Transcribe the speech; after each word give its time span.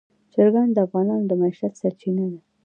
چرګان 0.33 0.69
د 0.73 0.77
افغانانو 0.85 1.25
د 1.29 1.31
معیشت 1.41 1.73
سرچینه 1.81 2.25
ده. 2.31 2.39